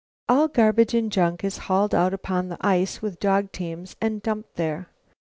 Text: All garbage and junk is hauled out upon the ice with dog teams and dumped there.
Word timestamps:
All 0.27 0.47
garbage 0.47 0.95
and 0.95 1.11
junk 1.11 1.43
is 1.43 1.59
hauled 1.69 1.93
out 1.93 2.11
upon 2.11 2.49
the 2.49 2.57
ice 2.59 3.03
with 3.03 3.19
dog 3.19 3.51
teams 3.51 3.95
and 4.01 4.19
dumped 4.19 4.55
there. 4.55 4.89